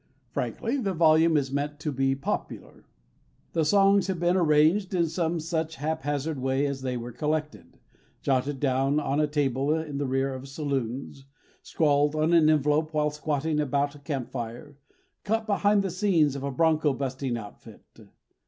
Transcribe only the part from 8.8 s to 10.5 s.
on a table in the rear of